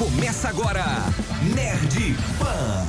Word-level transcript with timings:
Começa 0.00 0.48
agora, 0.48 0.82
Nerd 1.54 2.14
Pan. 2.38 2.86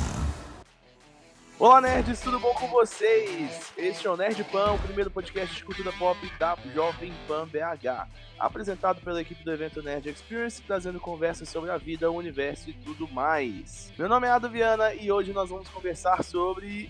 Olá, 1.60 1.82
nerds, 1.82 2.22
tudo 2.22 2.40
bom 2.40 2.54
com 2.54 2.70
vocês? 2.70 3.74
Este 3.78 4.08
é 4.08 4.10
o 4.10 4.16
Nerd 4.16 4.42
Pan, 4.46 4.72
o 4.72 4.80
primeiro 4.80 5.12
podcast 5.12 5.54
de 5.54 5.62
cultura 5.62 5.92
pop 5.92 6.18
da 6.40 6.58
Jovem 6.74 7.12
Pan 7.28 7.46
BH. 7.50 8.08
Apresentado 8.40 9.02
pela 9.02 9.20
equipe 9.20 9.44
do 9.44 9.52
evento 9.52 9.84
Nerd 9.84 10.08
Experience, 10.08 10.62
trazendo 10.62 11.02
conversas 11.02 11.50
sobre 11.50 11.70
a 11.70 11.78
vida, 11.78 12.10
o 12.10 12.16
universo 12.16 12.70
e 12.70 12.74
tudo 12.74 13.06
mais. 13.10 13.92
Meu 13.98 14.08
nome 14.08 14.28
é 14.28 14.32
Ado 14.32 14.50
Viana 14.50 14.94
e 14.94 15.12
hoje 15.12 15.34
nós 15.34 15.50
vamos 15.50 15.68
conversar 15.68 16.24
sobre. 16.24 16.90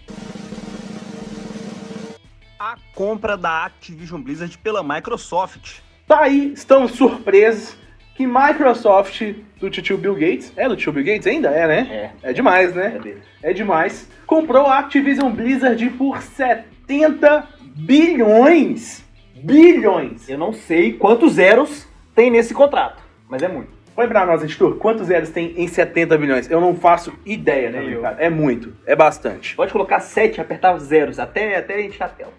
A 2.59 2.77
compra 2.93 3.35
da 3.35 3.65
Activision 3.65 4.21
Blizzard 4.21 4.55
pela 4.59 4.83
Microsoft. 4.83 5.79
Tá 6.05 6.25
aí, 6.25 6.53
estamos 6.53 6.91
surpresos 6.91 7.81
que 8.21 8.27
Microsoft 8.27 9.33
do 9.59 9.69
tio 9.69 9.97
Bill 9.97 10.13
Gates, 10.13 10.53
é 10.55 10.69
do 10.69 10.75
tio 10.75 10.91
Bill 10.93 11.03
Gates 11.03 11.25
ainda? 11.25 11.49
É, 11.49 11.67
né? 11.67 12.11
É. 12.23 12.29
É 12.29 12.33
demais, 12.33 12.73
né? 12.75 12.99
É. 13.43 13.49
É 13.49 13.53
demais. 13.53 14.07
Comprou 14.27 14.67
a 14.67 14.77
Activision 14.79 15.31
Blizzard 15.31 15.89
por 15.91 16.21
70 16.21 17.47
bilhões. 17.75 19.03
Bilhões. 19.43 20.29
Eu 20.29 20.37
não 20.37 20.53
sei 20.53 20.93
quantos 20.93 21.33
zeros 21.33 21.87
tem 22.13 22.29
nesse 22.29 22.53
contrato, 22.53 23.01
mas 23.27 23.41
é 23.41 23.47
muito. 23.47 23.69
Põe 23.95 24.07
pra 24.07 24.25
nós, 24.25 24.43
editor, 24.43 24.75
quantos 24.77 25.07
zeros 25.07 25.29
tem 25.31 25.53
em 25.57 25.67
70 25.67 26.17
bilhões? 26.17 26.49
Eu 26.49 26.61
não 26.61 26.75
faço 26.75 27.11
ideia, 27.25 27.69
né, 27.71 27.79
Nem 27.81 27.91
eu. 27.91 28.01
cara? 28.01 28.17
É 28.19 28.29
muito, 28.29 28.73
é 28.85 28.95
bastante. 28.95 29.55
Pode 29.55 29.71
colocar 29.71 29.99
7 29.99 30.37
e 30.37 30.41
apertar 30.41 30.75
os 30.75 30.83
zeros 30.83 31.19
até, 31.19 31.57
até 31.57 31.83
encher 31.83 32.03
a 32.03 32.07
tela. 32.07 32.31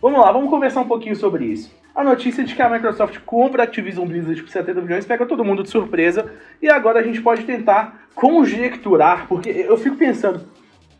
Vamos 0.00 0.18
lá, 0.18 0.32
vamos 0.32 0.50
conversar 0.50 0.80
um 0.80 0.88
pouquinho 0.88 1.14
sobre 1.14 1.44
isso. 1.44 1.70
A 1.96 2.04
notícia 2.04 2.44
de 2.44 2.54
que 2.54 2.60
a 2.60 2.68
Microsoft 2.68 3.20
compra 3.24 3.62
a 3.62 3.64
Activision 3.64 4.06
Blizzard 4.06 4.42
por 4.42 4.50
70 4.50 4.82
bilhões 4.82 5.06
pega 5.06 5.24
todo 5.24 5.42
mundo 5.42 5.62
de 5.62 5.70
surpresa 5.70 6.30
e 6.60 6.68
agora 6.68 7.00
a 7.00 7.02
gente 7.02 7.22
pode 7.22 7.44
tentar 7.44 8.06
conjecturar, 8.14 9.26
porque 9.26 9.48
eu 9.48 9.78
fico 9.78 9.96
pensando, 9.96 10.46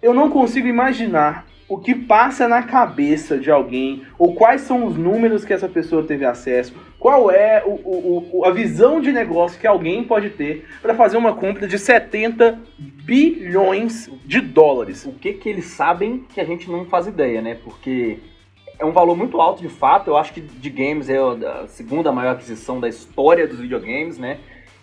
eu 0.01 0.15
não 0.15 0.31
consigo 0.31 0.67
imaginar 0.67 1.45
o 1.69 1.77
que 1.77 1.95
passa 1.95 2.49
na 2.49 2.63
cabeça 2.63 3.37
de 3.37 3.51
alguém, 3.51 4.05
ou 4.19 4.35
quais 4.35 4.63
são 4.63 4.87
os 4.87 4.97
números 4.97 5.45
que 5.45 5.53
essa 5.53 5.69
pessoa 5.69 6.03
teve 6.03 6.25
acesso, 6.25 6.73
qual 6.99 7.31
é 7.31 7.63
o- 7.67 7.73
o- 7.73 8.31
o- 8.39 8.45
a 8.47 8.51
visão 8.53 8.99
de 8.99 9.13
negócio 9.13 9.61
que 9.61 9.67
alguém 9.67 10.03
pode 10.03 10.31
ter 10.31 10.65
para 10.81 10.95
fazer 10.95 11.19
uma 11.19 11.35
compra 11.35 11.69
de 11.69 11.79
70 11.79 12.59
bilhões 12.79 14.09
de 14.25 14.41
dólares. 14.41 15.05
O 15.05 15.13
que 15.13 15.35
que 15.35 15.49
eles 15.49 15.67
sabem 15.67 16.25
que 16.33 16.41
a 16.41 16.45
gente 16.45 16.71
não 16.71 16.87
faz 16.87 17.07
ideia, 17.07 17.43
né? 17.43 17.57
Porque 17.63 18.19
é 18.79 18.85
um 18.85 18.93
valor 18.93 19.17
muito 19.17 19.41
alto 19.41 19.63
de 19.63 19.69
fato. 19.69 20.09
Eu 20.09 20.17
acho 20.17 20.33
que 20.33 20.41
de 20.41 20.71
games 20.71 21.09
é 21.09 21.19
a 21.19 21.67
segunda 21.67 22.13
maior 22.13 22.33
aquisição 22.33 22.81
da 22.81 22.89
história 22.89 23.47
dos 23.47 23.61
videogames, 23.61 24.19
né? 24.19 24.39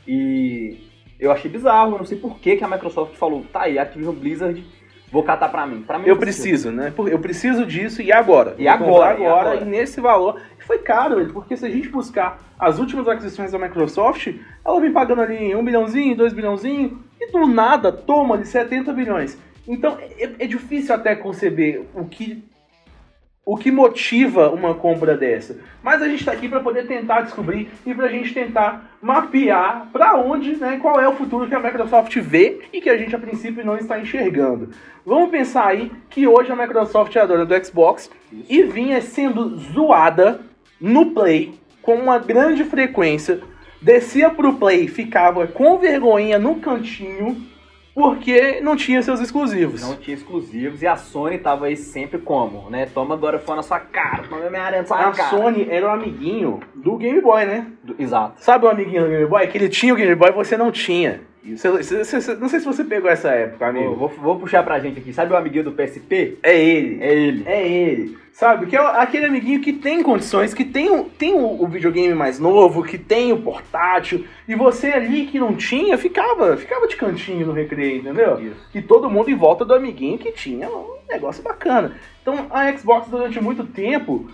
E 0.07 0.77
eu 1.19 1.31
achei 1.31 1.49
bizarro, 1.49 1.93
eu 1.93 1.97
não 1.99 2.05
sei 2.05 2.17
por 2.17 2.39
que, 2.39 2.57
que 2.57 2.63
a 2.63 2.67
Microsoft 2.67 3.15
falou, 3.15 3.45
tá 3.51 3.61
aí, 3.61 3.79
Activision 3.79 4.13
Blizzard, 4.13 4.63
vou 5.11 5.23
catar 5.23 5.49
pra 5.49 5.65
mim. 5.65 5.81
Pra 5.81 5.97
mim 5.97 6.07
Eu 6.07 6.17
preciso, 6.17 6.71
né? 6.71 6.91
Eu 6.97 7.19
preciso 7.19 7.65
disso 7.65 8.01
e 8.01 8.11
agora. 8.11 8.55
E 8.57 8.67
agora, 8.67 8.91
comprar 8.91 9.19
e 9.19 9.25
agora, 9.25 9.49
agora? 9.51 9.61
e 9.61 9.65
nesse 9.65 10.01
valor. 10.01 10.41
Foi 10.59 10.79
caro, 10.79 11.17
velho, 11.17 11.33
porque 11.33 11.55
se 11.55 11.65
a 11.65 11.69
gente 11.69 11.89
buscar 11.89 12.39
as 12.57 12.79
últimas 12.79 13.07
aquisições 13.07 13.51
da 13.51 13.59
Microsoft, 13.59 14.33
ela 14.65 14.79
vem 14.79 14.91
pagando 14.91 15.21
ali 15.21 15.55
1 15.55 15.63
bilhãozinho, 15.63 16.15
2 16.15 16.33
bilhãozinho, 16.33 17.03
e 17.19 17.31
do 17.31 17.47
nada 17.47 17.91
toma 17.91 18.35
ali 18.35 18.45
70 18.45 18.91
bilhões. 18.93 19.37
Então 19.67 19.97
é, 19.99 20.31
é 20.39 20.47
difícil 20.47 20.95
até 20.95 21.15
conceber 21.15 21.85
o 21.93 22.05
que 22.05 22.43
o 23.45 23.57
que 23.57 23.71
motiva 23.71 24.49
uma 24.49 24.73
compra 24.73 25.17
dessa. 25.17 25.57
Mas 25.81 26.01
a 26.01 26.07
gente 26.07 26.21
está 26.21 26.31
aqui 26.31 26.47
para 26.47 26.61
poder 26.61 26.87
tentar 26.87 27.21
descobrir 27.21 27.69
e 27.85 27.93
para 27.93 28.05
a 28.05 28.09
gente 28.09 28.33
tentar 28.33 28.97
mapear 29.01 29.89
para 29.91 30.15
onde, 30.15 30.55
né, 30.55 30.79
qual 30.81 30.99
é 30.99 31.07
o 31.07 31.15
futuro 31.15 31.47
que 31.47 31.55
a 31.55 31.59
Microsoft 31.59 32.15
vê 32.19 32.61
e 32.71 32.79
que 32.79 32.89
a 32.89 32.97
gente 32.97 33.15
a 33.15 33.19
princípio 33.19 33.65
não 33.65 33.75
está 33.75 33.99
enxergando. 33.99 34.69
Vamos 35.05 35.29
pensar 35.29 35.67
aí 35.67 35.91
que 36.09 36.25
hoje 36.25 36.51
a 36.51 36.55
Microsoft 36.55 37.13
é 37.15 37.19
a 37.19 37.25
dona 37.25 37.45
do 37.45 37.65
Xbox 37.65 38.09
e 38.49 38.63
vinha 38.63 39.01
sendo 39.01 39.57
zoada 39.57 40.39
no 40.79 41.07
Play 41.07 41.53
com 41.81 41.95
uma 41.95 42.19
grande 42.19 42.63
frequência. 42.63 43.41
Descia 43.81 44.29
pro 44.29 44.53
Play, 44.53 44.87
ficava 44.87 45.45
com 45.45 45.77
vergonhinha 45.77 46.39
no 46.39 46.55
cantinho 46.55 47.52
porque 47.93 48.59
não 48.61 48.75
tinha 48.75 49.01
seus 49.01 49.19
exclusivos. 49.19 49.81
Não 49.81 49.95
tinha 49.95 50.15
exclusivos 50.15 50.81
e 50.81 50.87
a 50.87 50.95
Sony 50.95 51.37
tava 51.37 51.65
aí 51.67 51.75
sempre 51.77 52.17
como, 52.19 52.69
né? 52.69 52.85
Toma 52.87 53.13
agora 53.15 53.37
fora 53.39 53.57
na 53.57 53.63
sua 53.63 53.79
cara, 53.79 54.23
toma 54.27 54.49
minha 54.49 54.63
aranha 54.63 54.81
na 54.81 54.87
sua 54.87 54.97
A 55.09 55.11
cara. 55.11 55.29
Sony 55.29 55.67
era 55.69 55.85
o 55.87 55.89
amiguinho 55.89 56.59
do 56.75 56.97
Game 56.97 57.21
Boy, 57.21 57.45
né? 57.45 57.67
Do- 57.83 57.95
Exato. 57.99 58.33
Sabe 58.41 58.65
o 58.65 58.69
amiguinho 58.69 59.03
do 59.03 59.09
Game 59.09 59.25
Boy? 59.25 59.45
Que 59.47 59.57
ele 59.57 59.69
tinha 59.69 59.93
o 59.93 59.97
Game 59.97 60.15
Boy 60.15 60.29
e 60.29 60.33
você 60.33 60.57
não 60.57 60.71
tinha. 60.71 61.21
Você- 61.45 61.69
você- 61.69 62.03
você- 62.21 62.35
não 62.35 62.47
sei 62.47 62.59
se 62.61 62.65
você 62.65 62.83
pegou 62.83 63.09
essa 63.09 63.29
época, 63.29 63.69
Vou, 63.71 63.81
amigo. 63.81 63.95
vou, 63.95 64.07
vou 64.09 64.39
puxar 64.39 64.63
pra 64.63 64.79
gente 64.79 64.99
aqui. 64.99 65.11
Sabe 65.11 65.33
o 65.33 65.35
amiguinho 65.37 65.65
do 65.65 65.71
PSP? 65.73 66.37
É 66.41 66.57
ele. 66.57 67.03
É 67.03 67.13
ele. 67.13 67.43
É 67.45 67.67
ele. 67.67 68.17
Sabe? 68.31 68.65
Que 68.65 68.75
é 68.75 68.79
aquele 68.79 69.25
amiguinho 69.25 69.59
que 69.61 69.73
tem 69.73 70.01
condições, 70.01 70.53
que 70.53 70.63
tem, 70.65 70.89
o, 70.89 71.03
tem 71.03 71.33
o, 71.35 71.61
o 71.63 71.67
videogame 71.67 72.15
mais 72.15 72.39
novo, 72.39 72.81
que 72.83 72.97
tem 72.97 73.31
o 73.31 73.41
portátil, 73.41 74.25
e 74.47 74.55
você 74.55 74.87
ali 74.87 75.25
que 75.27 75.37
não 75.37 75.53
tinha, 75.53 75.97
ficava, 75.97 76.57
ficava 76.57 76.87
de 76.87 76.95
cantinho 76.95 77.45
no 77.45 77.53
recreio, 77.53 77.97
entendeu? 77.99 78.39
Isso. 78.41 78.65
E 78.73 78.81
todo 78.81 79.09
mundo 79.09 79.29
em 79.29 79.35
volta 79.35 79.63
do 79.63 79.73
amiguinho 79.75 80.17
que 80.17 80.31
tinha 80.31 80.67
um 80.67 80.95
negócio 81.07 81.43
bacana. 81.43 81.95
Então 82.21 82.47
a 82.49 82.75
Xbox 82.75 83.07
durante 83.07 83.39
muito 83.39 83.65
tempo, 83.65 84.27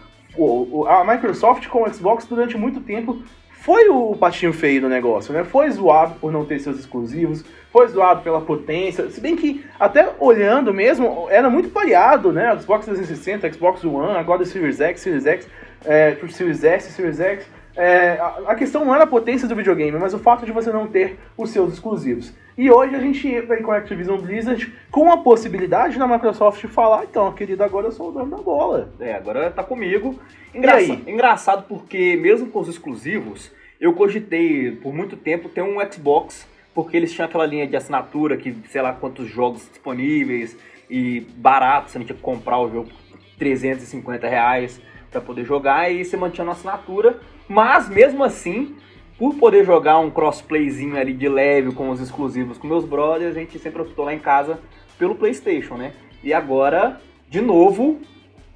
a 0.88 1.04
Microsoft 1.04 1.68
com 1.68 1.84
o 1.84 1.94
Xbox 1.94 2.26
durante 2.26 2.56
muito 2.58 2.80
tempo 2.80 3.22
foi 3.70 3.88
o 3.88 4.16
patinho 4.16 4.52
feio 4.52 4.82
do 4.82 4.90
negócio, 4.90 5.32
né? 5.32 5.44
Foi 5.44 5.70
zoado 5.70 6.16
por 6.16 6.32
não 6.32 6.44
ter 6.44 6.58
seus 6.58 6.80
exclusivos, 6.80 7.46
foi 7.72 7.88
zoado 7.88 8.24
pela 8.24 8.42
potência, 8.42 9.08
se 9.12 9.22
bem 9.22 9.36
que 9.36 9.64
até 9.80 10.10
olhando 10.20 10.74
mesmo, 10.74 11.28
era 11.30 11.52
muito 11.52 11.70
pareado, 11.70 12.32
né? 12.32 12.52
Xbox 12.60 12.86
360, 12.86 13.54
Xbox 13.54 13.84
One, 13.84 14.18
agora 14.18 14.42
o 14.42 14.46
Series 14.48 14.82
X, 14.82 15.02
Series 15.02 15.24
X, 15.24 15.48
é, 15.86 16.18
Series 16.30 16.64
S, 16.64 16.92
Series 16.94 17.20
X. 17.20 17.46
É, 17.78 18.20
a, 18.48 18.56
questão 18.56 18.84
não 18.84 18.96
era 18.96 19.04
a 19.04 19.08
potência 19.08 19.48
do 19.48 19.56
videogame, 19.56 20.00
mas 20.00 20.16
o 20.16 20.20
fato 20.20 20.48
de 20.48 20.52
você 20.52 20.72
não 20.72 20.88
ter 20.88 21.20
os 21.38 21.52
seus 21.52 21.74
exclusivos. 21.74 22.34
E 22.58 22.72
hoje 22.72 22.96
a 22.96 23.00
gente 23.00 23.28
entra 23.28 23.62
com 23.62 23.72
a 23.72 23.78
Activision 23.78 24.18
Blizzard 24.20 24.74
com 24.90 25.12
a 25.12 25.18
possibilidade 25.18 26.00
da 26.00 26.08
Microsoft 26.08 26.66
falar, 26.70 27.04
então, 27.04 27.32
querido, 27.34 27.64
agora 27.64 27.86
eu 27.86 27.92
sou 27.92 28.10
o 28.10 28.12
dono 28.12 28.36
da 28.36 28.38
bola. 28.38 28.90
É, 29.00 29.14
agora 29.14 29.52
tá 29.52 29.64
comigo. 29.64 30.20
Engraçado, 30.56 30.88
E 30.88 30.92
aí? 30.92 31.14
engraçado 31.14 31.66
porque, 31.70 32.18
mesmo 32.20 32.48
com 32.48 32.60
os 32.60 32.68
exclusivos, 32.68 33.59
eu 33.80 33.94
cogitei 33.94 34.72
por 34.72 34.94
muito 34.94 35.16
tempo 35.16 35.48
ter 35.48 35.62
um 35.62 35.78
Xbox, 35.92 36.48
porque 36.74 36.98
eles 36.98 37.14
tinham 37.14 37.28
aquela 37.28 37.46
linha 37.46 37.66
de 37.66 37.76
assinatura 37.76 38.36
que, 38.36 38.56
sei 38.68 38.82
lá 38.82 38.94
quantos 38.94 39.28
jogos 39.28 39.68
disponíveis 39.70 40.58
e 40.90 41.22
barato, 41.38 41.90
você 41.90 41.98
não 41.98 42.06
tinha 42.06 42.16
que 42.16 42.22
comprar 42.22 42.60
o 42.60 42.70
jogo 42.70 42.90
por 42.90 43.20
350 43.38 44.28
reais 44.28 44.82
pra 45.10 45.22
poder 45.22 45.46
jogar 45.46 45.90
e 45.90 46.04
você 46.04 46.18
mantinha 46.18 46.44
uma 46.44 46.54
assinatura. 46.54 47.20
Mas, 47.48 47.90
mesmo 47.90 48.24
assim, 48.24 48.76
por 49.18 49.36
poder 49.36 49.66
jogar 49.66 49.98
um 50.00 50.12
crossplayzinho 50.12 50.98
ali 50.98 51.14
de 51.14 51.28
leve 51.28 51.72
com 51.74 51.90
os 51.90 52.02
exclusivos 52.02 52.58
com 52.58 52.68
meus 52.68 52.86
brothers, 52.86 53.36
a 53.36 53.40
gente 53.40 53.58
sempre 53.60 53.82
optou 53.82 54.06
lá 54.06 54.14
em 54.14 54.20
casa 54.20 54.60
pelo 54.98 55.16
PlayStation, 55.16 55.76
né? 55.76 55.94
E 56.22 56.34
agora, 56.34 57.02
de 57.30 57.42
novo, 57.42 58.00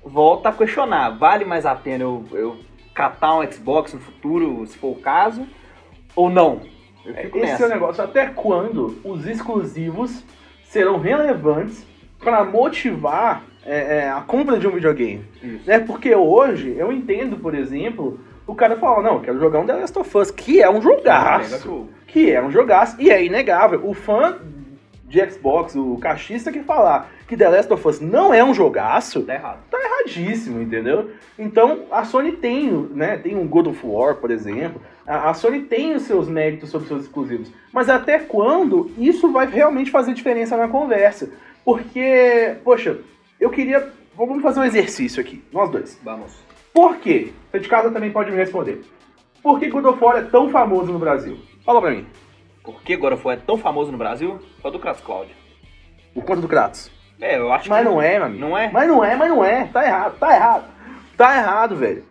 volta 0.03 0.49
a 0.49 0.53
questionar: 0.53 1.11
vale 1.11 1.45
mais 1.45 1.65
a 1.65 1.73
pena 1.75 2.03
eu, 2.03 2.25
eu 2.31 2.57
catar 2.93 3.39
um 3.39 3.51
Xbox 3.51 3.93
no 3.93 3.99
futuro, 3.99 4.65
se 4.65 4.77
for 4.77 4.89
o 4.91 5.01
caso, 5.01 5.47
ou 6.15 6.29
não? 6.29 6.61
Fico 7.03 7.37
Esse 7.37 7.47
nessa. 7.47 7.63
é 7.63 7.65
o 7.67 7.69
negócio. 7.69 8.03
Até 8.03 8.27
quando 8.27 8.97
os 9.03 9.25
exclusivos 9.27 10.23
serão 10.63 10.99
relevantes 10.99 11.85
para 12.19 12.43
motivar 12.43 13.43
é, 13.65 13.97
é, 13.97 14.09
a 14.09 14.21
compra 14.21 14.57
de 14.57 14.67
um 14.67 14.71
videogame? 14.71 15.25
Isso. 15.41 15.67
Né? 15.67 15.79
Porque 15.79 16.15
hoje, 16.15 16.75
eu 16.77 16.91
entendo, 16.91 17.37
por 17.37 17.53
exemplo, 17.53 18.19
o 18.47 18.55
cara 18.55 18.77
fala, 18.77 19.01
não, 19.01 19.13
eu 19.15 19.21
quero 19.21 19.39
jogar 19.39 19.59
um 19.59 19.65
The 19.65 19.73
Last 19.73 19.99
of 19.99 20.17
Us, 20.17 20.31
que 20.31 20.61
é 20.61 20.69
um 20.69 20.81
jogaço. 20.81 21.63
jogo. 21.63 21.89
Que 22.07 22.31
é 22.31 22.41
um 22.41 22.51
jogaço, 22.51 22.95
e 22.99 23.09
é 23.09 23.23
inegável. 23.23 23.81
O 23.83 23.93
fã 23.93 24.37
de 25.13 25.31
Xbox, 25.31 25.75
o 25.75 25.95
cachista 25.97 26.51
que 26.51 26.63
falar 26.63 27.11
que 27.27 27.37
The 27.37 27.47
Last 27.47 27.71
of 27.71 27.87
Us 27.87 27.99
não 27.99 28.33
é 28.33 28.43
um 28.43 28.51
jogaço, 28.51 29.21
Tá 29.21 29.35
errado. 29.35 29.59
erradíssimo, 29.71 30.59
entendeu? 30.59 31.11
Então 31.37 31.83
a 31.91 32.03
Sony 32.03 32.31
tem, 32.31 32.71
né, 32.91 33.17
tem 33.17 33.37
um 33.37 33.47
God 33.47 33.67
of 33.67 33.79
War, 33.85 34.15
por 34.15 34.31
exemplo. 34.31 34.81
A, 35.05 35.29
a 35.29 35.33
Sony 35.35 35.61
tem 35.61 35.93
os 35.93 36.01
seus 36.03 36.27
méritos 36.27 36.71
sobre 36.71 36.87
seus 36.87 37.03
exclusivos. 37.03 37.51
Mas 37.71 37.89
até 37.89 38.17
quando 38.17 38.89
isso 38.97 39.31
vai 39.31 39.45
realmente 39.45 39.91
fazer 39.91 40.15
diferença 40.15 40.57
na 40.57 40.67
conversa? 40.67 41.29
Porque, 41.63 42.55
poxa, 42.63 42.97
eu 43.39 43.51
queria. 43.51 43.87
Vamos 44.17 44.41
fazer 44.41 44.61
um 44.61 44.65
exercício 44.65 45.21
aqui, 45.21 45.43
nós 45.51 45.69
dois. 45.69 45.99
Vamos. 46.03 46.35
Por 46.73 46.97
quê? 46.97 47.31
Você 47.51 47.59
de 47.59 47.69
casa 47.69 47.91
também 47.91 48.11
pode 48.11 48.31
me 48.31 48.37
responder. 48.37 48.81
Por 49.43 49.59
que 49.59 49.69
God 49.69 49.85
of 49.85 50.03
War 50.03 50.17
é 50.17 50.21
tão 50.23 50.49
famoso 50.49 50.91
no 50.91 50.97
Brasil? 50.97 51.37
Fala 51.63 51.79
pra 51.81 51.91
mim. 51.91 52.07
Por 52.63 52.81
que 52.81 52.95
God 52.95 53.13
of 53.13 53.27
War 53.27 53.35
é 53.35 53.39
tão 53.39 53.57
famoso 53.57 53.91
no 53.91 53.97
Brasil? 53.97 54.39
Só 54.61 54.69
do 54.69 54.79
Kratos 54.79 55.03
Cloud. 55.03 55.35
Por 56.13 56.23
conta 56.23 56.41
do 56.41 56.47
Kratos. 56.47 56.89
É, 57.19 57.37
eu 57.37 57.51
acho 57.51 57.69
Mas 57.69 57.79
que. 57.79 57.89
não 57.89 58.01
é, 58.01 58.17
meu 58.17 58.25
amigo. 58.25 58.39
Não 58.39 58.57
é? 58.57 58.71
Mas 58.71 58.87
não 58.87 59.03
é, 59.03 59.15
mas 59.15 59.29
não 59.29 59.43
é. 59.43 59.65
Tá 59.65 59.85
errado, 59.85 60.17
tá 60.17 60.35
errado. 60.35 60.65
Tá 61.17 61.37
errado, 61.37 61.75
velho. 61.75 62.05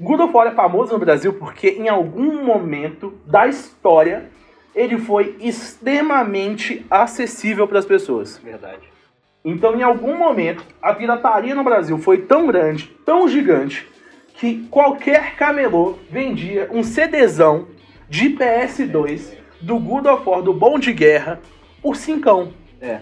God 0.00 0.20
of 0.20 0.32
War 0.32 0.46
é 0.46 0.52
famoso 0.52 0.92
no 0.92 0.98
Brasil 0.98 1.32
porque 1.32 1.70
em 1.70 1.88
algum 1.88 2.44
momento 2.44 3.18
da 3.26 3.48
história 3.48 4.30
ele 4.74 4.98
foi 4.98 5.36
extremamente 5.40 6.86
acessível 6.88 7.66
para 7.66 7.80
as 7.80 7.84
pessoas. 7.84 8.38
Verdade. 8.38 8.88
Então, 9.44 9.74
em 9.76 9.82
algum 9.82 10.16
momento, 10.16 10.62
a 10.80 10.94
pirataria 10.94 11.54
no 11.54 11.64
Brasil 11.64 11.98
foi 11.98 12.18
tão 12.18 12.46
grande, 12.46 12.84
tão 13.04 13.26
gigante, 13.28 13.88
que 14.34 14.66
qualquer 14.70 15.34
camelô 15.34 15.98
vendia 16.10 16.68
um 16.70 16.82
CDzão 16.82 17.66
de 18.08 18.30
PS2 18.30 19.36
do 19.60 19.78
God 19.78 20.06
of 20.06 20.28
War, 20.28 20.42
do 20.42 20.52
Bom 20.52 20.78
de 20.78 20.92
Guerra, 20.92 21.40
por 21.82 21.96
cincão. 21.96 22.52
É. 22.80 23.00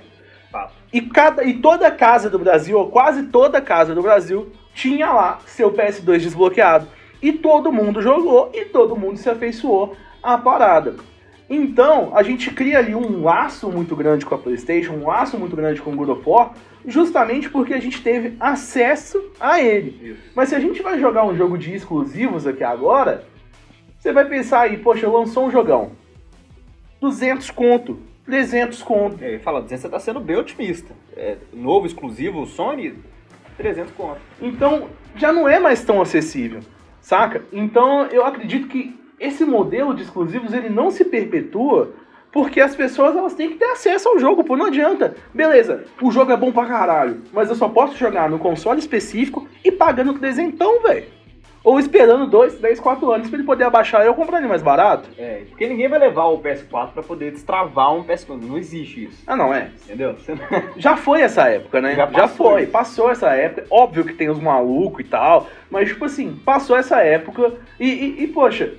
Fato. 0.51 0.75
E, 0.93 1.01
cada, 1.01 1.45
e 1.45 1.55
toda 1.55 1.91
casa 1.91 2.31
do 2.31 2.39
Brasil, 2.39 2.79
ou 2.79 2.91
quase 2.91 3.25
toda 3.25 3.61
casa 3.61 3.95
do 3.95 4.03
Brasil, 4.03 4.53
tinha 4.75 5.13
lá 5.13 5.39
seu 5.47 5.73
PS2 5.73 6.19
desbloqueado. 6.19 6.87
E 7.21 7.33
todo 7.33 7.73
mundo 7.73 8.03
jogou 8.03 8.51
e 8.55 8.65
todo 8.67 8.97
mundo 8.97 9.19
se 9.19 9.29
afeiçoou 9.29 9.97
à 10.23 10.37
parada. 10.37 10.95
Então, 11.49 12.13
a 12.15 12.23
gente 12.23 12.51
cria 12.51 12.79
ali 12.79 12.95
um 12.95 13.23
laço 13.23 13.71
muito 13.71 13.95
grande 13.95 14.27
com 14.27 14.35
a 14.35 14.39
PlayStation, 14.39 14.95
um 14.95 15.07
laço 15.07 15.39
muito 15.39 15.55
grande 15.55 15.81
com 15.81 15.93
o 15.93 15.97
God 15.97 16.09
of 16.09 16.23
War, 16.29 16.55
justamente 16.85 17.49
porque 17.49 17.73
a 17.73 17.81
gente 17.81 18.03
teve 18.03 18.37
acesso 18.41 19.31
a 19.39 19.61
ele. 19.61 20.11
Isso. 20.11 20.21
Mas 20.35 20.49
se 20.49 20.57
a 20.57 20.61
gente 20.61 20.83
vai 20.83 20.99
jogar 20.99 21.25
um 21.25 21.37
jogo 21.37 21.57
de 21.57 21.73
exclusivos 21.73 22.47
aqui 22.47 22.65
agora, 22.65 23.25
você 23.99 24.13
vai 24.13 24.25
pensar 24.25 24.63
aí, 24.63 24.77
poxa, 24.77 25.09
lançou 25.09 25.47
um 25.47 25.51
jogão. 25.51 25.93
200 27.01 27.51
conto, 27.51 27.99
300 28.25 28.83
conto. 28.83 29.23
É, 29.23 29.39
fala, 29.39 29.63
você 29.63 29.89
tá 29.89 29.99
sendo 29.99 30.21
bem 30.21 30.37
otimista. 30.37 30.95
É, 31.17 31.37
novo, 31.53 31.87
exclusivo, 31.87 32.47
Sony, 32.47 32.95
300 33.57 33.93
conto. 33.93 34.21
Então, 34.41 34.89
já 35.17 35.33
não 35.33 35.49
é 35.49 35.59
mais 35.59 35.85
tão 35.85 36.01
acessível, 36.01 36.61
saca? 37.01 37.43
Então, 37.53 38.07
eu 38.07 38.25
acredito 38.25 38.69
que 38.69 38.99
esse 39.19 39.45
modelo 39.45 39.95
de 39.95 40.03
exclusivos, 40.03 40.53
ele 40.53 40.69
não 40.69 40.91
se 40.91 41.05
perpetua 41.05 41.95
porque 42.33 42.61
as 42.61 42.77
pessoas 42.77 43.17
elas 43.17 43.33
têm 43.33 43.49
que 43.49 43.57
ter 43.57 43.65
acesso 43.65 44.11
ao 44.11 44.19
jogo, 44.19 44.45
pô, 44.45 44.59
não 44.59 44.67
adianta. 44.67 45.17
Beleza, 45.33 45.87
o 46.03 46.11
jogo 46.11 46.33
é 46.33 46.37
bom 46.37 46.53
pra 46.53 46.67
caralho, 46.67 47.23
mas 47.33 47.49
eu 47.49 47.55
só 47.55 47.67
posso 47.67 47.97
jogar 47.97 48.29
no 48.29 48.39
console 48.39 48.79
específico 48.79 49.49
e 49.65 49.73
pagando 49.73 50.19
trezentão, 50.19 50.83
velho. 50.83 51.16
Ou 51.67 51.81
esperando 51.81 52.29
2, 52.29 52.61
10, 52.61 52.79
4 52.79 53.11
anos 53.11 53.29
pra 53.29 53.37
ele 53.37 53.45
poder 53.45 53.65
abaixar 53.65 54.05
e 54.05 54.07
eu 54.07 54.15
comprar 54.15 54.39
ele 54.39 54.47
mais 54.47 54.63
barato. 54.63 55.09
É, 55.19 55.43
porque 55.49 55.67
ninguém 55.67 55.89
vai 55.89 55.99
levar 55.99 56.27
o 56.27 56.41
PS4 56.41 56.93
pra 56.93 57.03
poder 57.03 57.33
destravar 57.33 57.93
um 57.93 58.05
PS4. 58.05 58.41
Não 58.41 58.57
existe 58.57 59.07
isso. 59.07 59.25
Ah, 59.27 59.35
não, 59.35 59.53
é. 59.53 59.73
Entendeu? 59.85 60.15
Já 60.79 60.97
foi 60.97 61.23
essa 61.23 61.49
época, 61.49 61.81
né? 61.81 61.97
Já 61.97 62.07
passou 62.07 62.53
foi, 62.53 62.63
isso. 62.63 62.71
passou 62.71 63.11
essa 63.11 63.31
época. 63.31 63.67
Óbvio 63.69 64.05
que 64.05 64.13
tem 64.13 64.31
os 64.31 64.39
malucos 64.39 65.01
e 65.05 65.09
tal, 65.09 65.49
mas, 65.69 65.89
tipo 65.89 66.05
assim, 66.05 66.41
passou 66.45 66.77
essa 66.77 67.01
época 67.01 67.55
e, 67.81 67.89
e, 67.89 68.23
e, 68.23 68.27
poxa, 68.29 68.75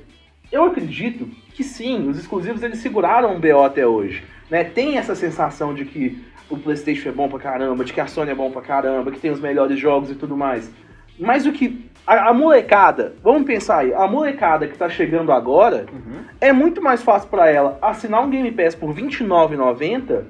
eu 0.49 0.63
acredito 0.63 1.27
que 1.53 1.65
sim, 1.65 2.07
os 2.07 2.17
exclusivos 2.17 2.63
eles 2.63 2.79
seguraram 2.79 3.35
o 3.35 3.39
BO 3.39 3.65
até 3.65 3.85
hoje. 3.85 4.23
Né? 4.49 4.63
Tem 4.63 4.97
essa 4.97 5.13
sensação 5.13 5.73
de 5.73 5.83
que 5.83 6.23
o 6.49 6.57
PlayStation 6.57 7.09
é 7.09 7.11
bom 7.11 7.27
pra 7.27 7.37
caramba, 7.37 7.83
de 7.83 7.91
que 7.91 7.99
a 7.99 8.07
Sony 8.07 8.31
é 8.31 8.35
bom 8.35 8.49
pra 8.49 8.61
caramba, 8.61 9.11
que 9.11 9.19
tem 9.19 9.29
os 9.29 9.41
melhores 9.41 9.77
jogos 9.77 10.09
e 10.09 10.15
tudo 10.15 10.37
mais. 10.37 10.71
Mas 11.19 11.45
o 11.45 11.51
que. 11.51 11.86
A, 12.07 12.29
a 12.29 12.33
molecada, 12.33 13.13
vamos 13.21 13.43
pensar 13.45 13.79
aí, 13.79 13.93
a 13.93 14.07
molecada 14.07 14.65
que 14.65 14.77
tá 14.77 14.87
chegando 14.87 15.29
agora, 15.31 15.85
Uhum. 15.91 16.23
é 16.39 16.53
muito 16.53 16.81
mais 16.81 17.03
fácil 17.03 17.27
pra 17.29 17.49
ela 17.49 17.77
assinar 17.81 18.23
um 18.23 18.29
Game 18.29 18.49
Pass 18.51 18.73
por 18.73 18.91
R$29,90 18.95 20.23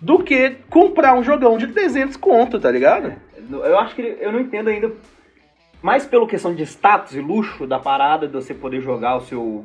do 0.00 0.18
que 0.20 0.56
comprar 0.70 1.14
um 1.14 1.22
jogão 1.22 1.58
de 1.58 1.66
300 1.66 2.16
conto, 2.16 2.58
tá 2.58 2.70
ligado? 2.70 3.12
Eu 3.50 3.78
acho 3.78 3.94
que 3.94 4.16
eu 4.18 4.32
não 4.32 4.40
entendo 4.40 4.68
ainda. 4.68 4.90
Mais 5.82 6.06
pela 6.06 6.26
questão 6.26 6.54
de 6.54 6.62
status 6.62 7.14
e 7.14 7.20
luxo 7.20 7.66
da 7.66 7.78
parada, 7.78 8.26
de 8.26 8.32
você 8.32 8.52
poder 8.54 8.80
jogar 8.80 9.16
o 9.16 9.20
seu 9.22 9.64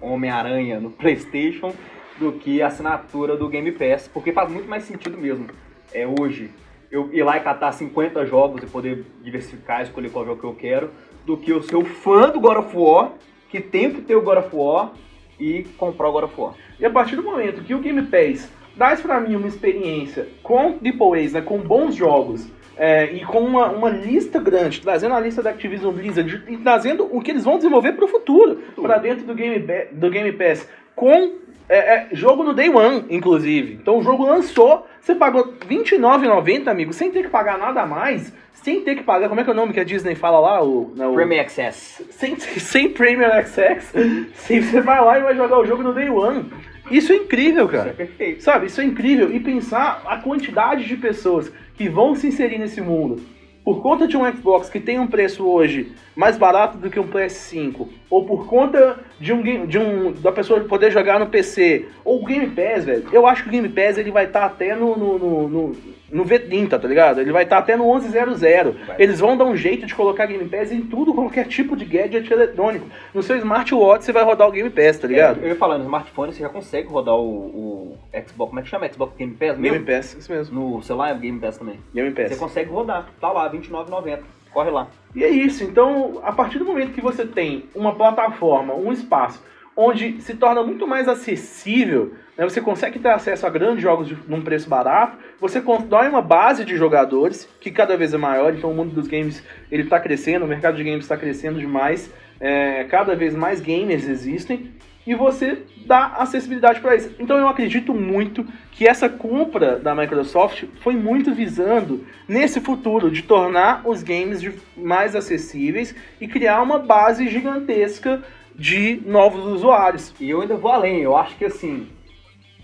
Homem-Aranha 0.00 0.78
no 0.80 0.90
PlayStation, 0.90 1.74
do 2.18 2.32
que 2.32 2.60
a 2.62 2.66
assinatura 2.68 3.36
do 3.36 3.48
Game 3.48 3.72
Pass, 3.72 4.08
porque 4.12 4.32
faz 4.32 4.50
muito 4.50 4.68
mais 4.68 4.84
sentido 4.84 5.16
mesmo. 5.18 5.46
É 5.92 6.06
hoje 6.06 6.50
eu 6.90 7.12
ir 7.12 7.22
lá 7.22 7.36
e 7.36 7.40
catar 7.40 7.72
50 7.72 8.24
jogos 8.26 8.62
e 8.62 8.66
poder 8.66 9.04
diversificar, 9.22 9.82
escolher 9.82 10.10
qual 10.10 10.24
jogo 10.24 10.40
que 10.40 10.46
eu 10.46 10.54
quero, 10.54 10.90
do 11.26 11.36
que 11.36 11.50
eu 11.50 11.62
ser 11.62 11.76
o 11.76 11.84
fã 11.84 12.30
do 12.30 12.40
God 12.40 12.58
of 12.58 12.76
War, 12.76 13.12
que 13.48 13.60
tem 13.60 13.92
que 13.92 14.00
ter 14.00 14.16
o 14.16 14.22
God 14.22 14.38
of 14.38 14.48
War 14.52 14.92
e 15.38 15.64
comprar 15.76 16.08
o 16.08 16.12
God 16.12 16.24
of 16.24 16.40
War. 16.40 16.54
E 16.78 16.86
a 16.86 16.90
partir 16.90 17.16
do 17.16 17.22
momento 17.22 17.62
que 17.62 17.74
o 17.74 17.80
Game 17.80 18.02
Pass 18.02 18.50
traz 18.76 19.00
pra 19.00 19.20
mim 19.20 19.36
uma 19.36 19.48
experiência 19.48 20.28
com 20.42 20.78
AAAs, 20.82 21.32
né, 21.32 21.40
com 21.42 21.58
bons 21.58 21.94
jogos, 21.94 22.48
é, 22.76 23.12
e 23.12 23.24
com 23.24 23.40
uma, 23.40 23.68
uma 23.70 23.90
lista 23.90 24.38
grande, 24.38 24.80
trazendo 24.80 25.14
a 25.14 25.20
lista 25.20 25.42
da 25.42 25.50
Activision 25.50 25.92
Blizzard 25.92 26.44
e 26.48 26.56
trazendo 26.58 27.08
o 27.10 27.20
que 27.20 27.32
eles 27.32 27.44
vão 27.44 27.56
desenvolver 27.56 27.92
pro 27.92 28.06
futuro, 28.06 28.62
pra 28.80 28.98
dentro 28.98 29.26
do 29.26 29.34
Game, 29.34 29.58
do 29.92 30.08
Game 30.08 30.32
Pass, 30.32 30.68
com 30.94 31.32
é, 31.68 31.78
é, 31.78 32.08
jogo 32.12 32.42
no 32.42 32.54
Day 32.54 32.68
One, 32.70 33.04
inclusive. 33.10 33.74
Então 33.80 33.98
o 33.98 34.02
jogo 34.02 34.24
lançou, 34.24 34.86
você 35.00 35.14
pagou 35.14 35.44
R$29,90, 35.68 36.68
amigo, 36.68 36.92
sem 36.92 37.10
ter 37.10 37.22
que 37.24 37.28
pagar 37.28 37.58
nada 37.58 37.82
a 37.82 37.86
mais, 37.86 38.32
sem 38.54 38.80
ter 38.82 38.96
que 38.96 39.02
pagar, 39.02 39.28
como 39.28 39.40
é 39.40 39.44
que 39.44 39.50
é 39.50 39.52
o 39.52 39.56
nome 39.56 39.72
que 39.72 39.80
a 39.80 39.84
Disney 39.84 40.14
fala 40.14 40.38
lá? 40.40 40.62
O, 40.62 40.92
né, 40.96 41.06
o- 41.06 41.14
Premier 41.14 41.40
Access. 41.42 42.04
sem, 42.10 42.36
sem 42.40 42.88
Premier 42.90 43.30
Access, 43.32 43.92
sem 44.34 44.60
você 44.60 44.80
vai 44.80 45.00
lá 45.04 45.18
e 45.18 45.22
vai 45.22 45.34
jogar 45.36 45.58
o 45.58 45.66
jogo 45.66 45.82
no 45.82 45.92
Day 45.92 46.08
One. 46.10 46.50
Isso 46.90 47.12
é 47.12 47.16
incrível, 47.16 47.66
Isso 47.66 47.74
é 47.74 47.78
cara. 47.78 47.92
perfeito. 47.92 48.42
Sabe, 48.42 48.66
isso 48.66 48.80
é 48.80 48.84
incrível. 48.84 49.30
E 49.30 49.38
pensar 49.40 50.02
a 50.06 50.16
quantidade 50.16 50.84
de 50.86 50.96
pessoas 50.96 51.52
que 51.74 51.86
vão 51.88 52.14
se 52.14 52.26
inserir 52.28 52.58
nesse 52.58 52.80
mundo 52.80 53.20
por 53.68 53.82
conta 53.82 54.08
de 54.08 54.16
um 54.16 54.24
Xbox 54.32 54.70
que 54.70 54.80
tem 54.80 54.98
um 54.98 55.06
preço 55.06 55.46
hoje 55.46 55.92
mais 56.16 56.38
barato 56.38 56.78
do 56.78 56.88
que 56.88 56.98
um 56.98 57.06
PS5, 57.06 57.86
ou 58.08 58.24
por 58.24 58.46
conta 58.46 58.98
de 59.20 59.30
um, 59.30 59.66
de 59.66 59.78
um 59.78 60.10
da 60.10 60.32
pessoa 60.32 60.58
poder 60.60 60.90
jogar 60.90 61.20
no 61.20 61.26
PC, 61.26 61.84
ou 62.02 62.22
o 62.22 62.24
Game 62.24 62.46
Pass, 62.46 62.86
velho. 62.86 63.04
Eu 63.12 63.26
acho 63.26 63.42
que 63.42 63.50
o 63.50 63.52
Game 63.52 63.68
Pass 63.68 63.98
ele 63.98 64.10
vai 64.10 64.24
estar 64.24 64.46
até 64.46 64.74
no, 64.74 64.96
no, 64.96 65.18
no, 65.18 65.48
no, 65.48 65.76
no 66.10 66.24
V30, 66.24 66.78
tá 66.80 66.88
ligado? 66.88 67.20
Ele 67.20 67.32
vai 67.32 67.44
estar 67.44 67.58
até 67.58 67.76
no 67.76 67.84
1100. 67.92 68.72
Vai. 68.86 68.96
Eles 68.98 69.20
vão 69.20 69.36
dar 69.36 69.44
um 69.44 69.56
jeito 69.56 69.86
de 69.86 69.94
colocar 69.94 70.26
Game 70.26 70.48
Pass 70.48 70.72
em 70.72 70.82
tudo, 70.82 71.14
qualquer 71.14 71.46
tipo 71.46 71.76
de 71.76 71.84
gadget 71.84 72.32
eletrônico. 72.32 72.86
No 73.14 73.22
seu 73.22 73.36
smartwatch 73.36 74.04
você 74.04 74.12
vai 74.12 74.24
rodar 74.24 74.48
o 74.48 74.52
Game 74.52 74.70
Pass, 74.70 74.98
tá 74.98 75.08
ligado? 75.08 75.40
É, 75.40 75.44
eu 75.44 75.48
ia 75.48 75.56
falar, 75.56 75.78
no 75.78 75.84
smartphone 75.84 76.32
você 76.32 76.40
já 76.40 76.48
consegue 76.48 76.88
rodar 76.88 77.14
o, 77.14 77.28
o 77.28 77.98
Xbox, 78.26 78.48
como 78.48 78.60
é 78.60 78.62
que 78.62 78.68
chama? 78.68 78.88
Xbox 78.88 79.16
Game 79.16 79.34
Pass 79.34 79.58
mesmo? 79.58 79.78
Game 79.78 79.84
Pass, 79.84 80.14
isso 80.14 80.32
mesmo. 80.32 80.74
No 80.76 80.82
celular 80.82 81.10
é 81.10 81.18
Game 81.18 81.38
Pass 81.38 81.58
também. 81.58 81.78
Game 81.94 82.10
Você 82.10 82.22
Pass. 82.22 82.38
consegue 82.38 82.70
rodar, 82.70 83.08
tá 83.20 83.30
lá, 83.30 83.48
R$29,90. 83.48 84.20
Corre 84.52 84.70
lá. 84.70 84.88
E 85.14 85.22
é 85.22 85.28
isso. 85.28 85.62
Então, 85.62 86.20
a 86.24 86.32
partir 86.32 86.58
do 86.58 86.64
momento 86.64 86.92
que 86.92 87.00
você 87.00 87.26
tem 87.26 87.64
uma 87.74 87.94
plataforma, 87.94 88.74
um 88.74 88.92
espaço, 88.92 89.42
onde 89.80 90.20
se 90.20 90.34
torna 90.34 90.60
muito 90.64 90.88
mais 90.88 91.06
acessível, 91.06 92.12
né, 92.36 92.42
você 92.42 92.60
consegue 92.60 92.98
ter 92.98 93.10
acesso 93.10 93.46
a 93.46 93.50
grandes 93.50 93.80
jogos 93.80 94.12
num 94.26 94.42
preço 94.42 94.68
barato, 94.68 95.16
você 95.40 95.60
constrói 95.60 96.08
uma 96.08 96.20
base 96.20 96.64
de 96.64 96.76
jogadores 96.76 97.48
que 97.60 97.70
cada 97.70 97.96
vez 97.96 98.12
é 98.12 98.18
maior. 98.18 98.52
Então, 98.52 98.72
o 98.72 98.74
mundo 98.74 98.92
dos 98.92 99.06
games 99.06 99.40
ele 99.70 99.84
está 99.84 100.00
crescendo, 100.00 100.44
o 100.44 100.48
mercado 100.48 100.76
de 100.76 100.82
games 100.82 101.04
está 101.04 101.16
crescendo 101.16 101.60
demais. 101.60 102.12
é, 102.40 102.84
cada 102.84 103.14
vez 103.14 103.34
mais 103.34 103.60
gamers 103.60 104.08
existem 104.08 104.72
e 105.06 105.14
você 105.14 105.62
dá 105.86 106.06
acessibilidade 106.18 106.80
para 106.80 106.94
isso. 106.94 107.10
Então 107.18 107.38
eu 107.38 107.48
acredito 107.48 107.94
muito 107.94 108.46
que 108.72 108.86
essa 108.86 109.08
compra 109.08 109.78
da 109.78 109.94
Microsoft 109.94 110.64
foi 110.82 110.94
muito 110.94 111.32
visando 111.32 112.04
nesse 112.28 112.60
futuro 112.60 113.10
de 113.10 113.22
tornar 113.22 113.80
os 113.86 114.02
games 114.02 114.46
mais 114.76 115.16
acessíveis 115.16 115.94
e 116.20 116.28
criar 116.28 116.60
uma 116.60 116.78
base 116.78 117.26
gigantesca 117.28 118.22
de 118.58 119.00
novos 119.06 119.44
usuários. 119.46 120.12
E 120.18 120.28
eu 120.28 120.40
ainda 120.40 120.56
vou 120.56 120.70
além, 120.70 121.00
eu 121.00 121.16
acho 121.16 121.36
que 121.36 121.44
assim, 121.44 121.88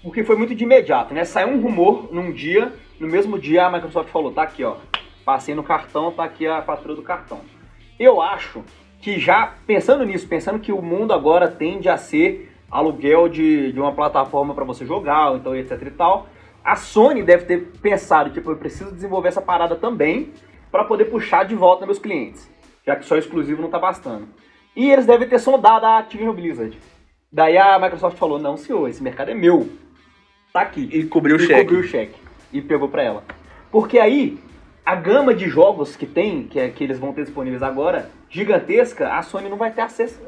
porque 0.03 0.25
foi 0.25 0.37
muito 0.37 0.55
de 0.55 0.65
imediato, 0.65 1.15
né? 1.15 1.25
Saiu 1.25 1.49
um 1.49 1.61
rumor 1.61 2.13
num 2.13 2.33
dia, 2.33 2.73
no 2.99 3.07
mesmo 3.07 3.39
dia 3.39 3.67
a 3.67 3.71
Microsoft 3.71 4.11
falou, 4.11 4.33
tá 4.33 4.43
aqui 4.43 4.65
ó, 4.65 4.77
passei 5.25 5.55
no 5.55 5.63
cartão, 5.63 6.11
tá 6.11 6.25
aqui 6.25 6.47
a 6.47 6.61
fatura 6.63 6.97
do 6.97 7.03
cartão. 7.03 7.41
Eu 7.99 8.21
acho 8.21 8.65
que 9.01 9.21
já, 9.21 9.55
pensando 9.67 10.05
nisso, 10.05 10.27
pensando 10.27 10.59
que 10.59 10.73
o 10.73 10.83
mundo 10.83 11.13
agora 11.13 11.47
tende 11.47 11.89
a 11.89 11.97
ser 11.97 12.53
aluguel 12.71 13.29
de, 13.29 13.71
de 13.71 13.79
uma 13.79 13.93
plataforma 13.93 14.53
para 14.53 14.65
você 14.65 14.85
jogar, 14.85 15.37
então 15.37 15.55
etc 15.55 15.81
e 15.81 15.91
tal, 15.91 16.27
a 16.65 16.75
Sony 16.75 17.23
deve 17.23 17.45
ter 17.45 17.73
pensado, 17.81 18.31
tipo, 18.31 18.51
eu 18.51 18.57
preciso 18.57 18.91
desenvolver 18.91 19.29
essa 19.29 19.43
parada 19.43 19.77
também 19.77 20.33
para 20.73 20.83
poder 20.83 21.05
puxar 21.05 21.45
de 21.45 21.55
volta 21.55 21.87
meus 21.87 21.99
clientes, 22.01 22.51
já 22.85 22.97
que 22.97 23.05
só 23.05 23.17
exclusivo 23.17 23.63
não 23.63 23.71
tá 23.71 23.79
bastando. 23.79 24.27
E 24.77 24.91
eles 24.91 25.07
devem 25.07 25.29
ter 25.29 25.39
sondado 25.39 25.87
a 25.87 25.99
Activision 25.99 26.35
Blizzard. 26.35 26.79
Daí 27.31 27.57
a 27.57 27.79
Microsoft 27.79 28.17
falou, 28.17 28.39
não 28.39 28.57
senhor, 28.57 28.89
esse 28.89 29.03
mercado 29.03 29.31
é 29.31 29.35
meu. 29.35 29.69
Tá 30.53 30.61
aqui. 30.61 30.89
E 30.93 31.05
cobriu 31.05 31.37
o 31.37 31.39
cheque. 31.39 31.61
cobriu 31.61 31.81
o 31.81 31.85
cheque. 31.85 32.21
E 32.53 32.63
pegou 32.63 32.89
pra 32.89 33.03
ela. 33.03 33.25
Porque 33.71 33.99
aí, 33.99 34.39
a 34.87 34.95
gama 34.95 35.35
de 35.35 35.49
jogos 35.49 35.97
que 35.97 36.07
tem, 36.07 36.45
que, 36.45 36.61
é, 36.61 36.69
que 36.69 36.85
eles 36.85 36.99
vão 36.99 37.13
ter 37.13 37.25
disponíveis 37.25 37.63
agora, 37.63 38.11
gigantesca, 38.31 39.15
a 39.15 39.23
Sony 39.23 39.49
não 39.49 39.57
vai 39.57 39.73
ter 39.73 39.83
acesso 39.83 40.21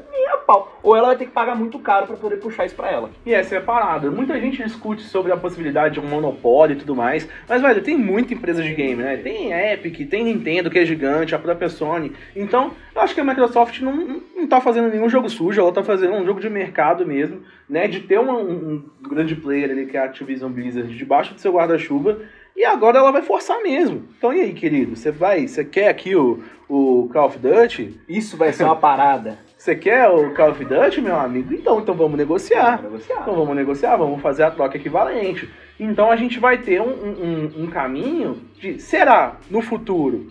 pau. 0.47 0.79
Ou 0.81 0.95
ela 0.95 1.07
vai 1.07 1.17
ter 1.17 1.25
que 1.25 1.31
pagar 1.31 1.55
muito 1.55 1.77
caro 1.77 2.07
para 2.07 2.15
poder 2.15 2.37
puxar 2.37 2.65
isso 2.65 2.75
para 2.75 2.89
ela. 2.89 3.11
E 3.25 3.33
essa 3.33 3.55
é 3.55 3.57
a 3.57 3.61
parada. 3.61 4.09
Muita 4.09 4.39
gente 4.39 4.63
discute 4.63 5.03
sobre 5.03 5.31
a 5.31 5.37
possibilidade 5.37 5.95
de 5.95 5.99
um 5.99 6.07
monopólio 6.07 6.75
e 6.75 6.79
tudo 6.79 6.95
mais, 6.95 7.27
mas, 7.47 7.61
velho, 7.61 7.83
tem 7.83 7.97
muita 7.97 8.33
empresa 8.33 8.63
de 8.63 8.73
game, 8.73 9.03
né? 9.03 9.17
Tem 9.17 9.51
Epic, 9.51 10.09
tem 10.09 10.23
Nintendo, 10.23 10.69
que 10.69 10.79
é 10.79 10.85
gigante, 10.85 11.35
a 11.35 11.39
própria 11.39 11.67
Sony. 11.67 12.13
Então, 12.35 12.71
eu 12.95 13.01
acho 13.01 13.13
que 13.13 13.21
a 13.21 13.23
Microsoft 13.23 13.81
não, 13.81 14.21
não 14.35 14.47
tá 14.47 14.61
fazendo 14.61 14.89
nenhum 14.89 15.09
jogo 15.09 15.29
sujo, 15.29 15.59
ela 15.59 15.73
tá 15.73 15.83
fazendo 15.83 16.13
um 16.13 16.25
jogo 16.25 16.39
de 16.39 16.49
mercado 16.49 17.05
mesmo, 17.05 17.41
né? 17.69 17.87
De 17.87 17.99
ter 17.99 18.19
um, 18.19 18.31
um 18.31 18.83
grande 19.01 19.35
player 19.35 19.69
ali, 19.69 19.85
que 19.85 19.97
é 19.97 19.99
a 19.99 20.05
Activision 20.05 20.51
Blizzard, 20.51 20.95
debaixo 20.95 21.33
do 21.33 21.41
seu 21.41 21.51
guarda-chuva, 21.51 22.19
e 22.55 22.65
agora 22.65 22.97
ela 22.97 23.11
vai 23.11 23.21
forçar 23.21 23.61
mesmo. 23.61 24.07
Então 24.17 24.33
e 24.33 24.41
aí, 24.41 24.53
querido? 24.53 24.95
Você 24.95 25.11
vai, 25.11 25.47
você 25.47 25.63
quer 25.63 25.89
aqui 25.89 26.15
o, 26.15 26.43
o 26.67 27.09
Call 27.13 27.27
of 27.27 27.37
Duty? 27.37 27.99
Isso 28.09 28.35
vai 28.35 28.51
ser 28.51 28.63
uma 28.63 28.75
parada. 28.75 29.37
Você 29.67 29.75
quer 29.75 30.07
o 30.07 30.33
Call 30.33 30.51
of 30.51 30.63
Duty, 30.63 31.01
meu 31.01 31.19
amigo? 31.19 31.53
Então, 31.53 31.81
então 31.81 31.93
vamos 31.93 32.17
negociar. 32.17 32.77
Vamos 32.77 32.83
negociar. 32.83 33.19
Então 33.21 33.35
vamos 33.35 33.53
negociar, 33.53 33.97
vamos 33.97 34.21
fazer 34.21 34.43
a 34.43 34.51
troca 34.51 34.77
equivalente. 34.77 35.49
Então 35.77 36.09
a 36.09 36.15
gente 36.15 36.39
vai 36.39 36.59
ter 36.59 36.81
um, 36.81 36.85
um, 36.87 37.63
um 37.63 37.67
caminho 37.67 38.37
de. 38.57 38.79
Será 38.79 39.35
no 39.51 39.61
futuro 39.61 40.27